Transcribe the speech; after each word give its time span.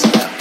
get 0.00 0.31